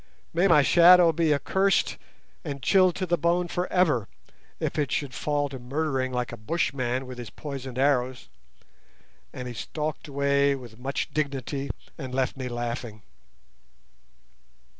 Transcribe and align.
May 0.33 0.47
my 0.47 0.63
shadow 0.63 1.11
be 1.11 1.31
accursed 1.31 1.97
and 2.43 2.63
chilled 2.63 2.95
to 2.95 3.05
the 3.05 3.19
bone 3.19 3.47
for 3.47 3.71
ever 3.71 4.07
if 4.59 4.79
it 4.79 4.91
should 4.91 5.13
fall 5.13 5.47
to 5.49 5.59
murdering 5.59 6.11
like 6.11 6.31
a 6.31 6.37
bushman 6.37 7.05
with 7.05 7.19
his 7.19 7.29
poisoned 7.29 7.77
arrows!" 7.77 8.27
And 9.31 9.47
he 9.47 9.53
stalked 9.53 10.07
away 10.07 10.55
with 10.55 10.79
much 10.79 11.13
dignity, 11.13 11.69
and 11.99 12.15
left 12.15 12.35
me 12.35 12.49
laughing. 12.49 13.03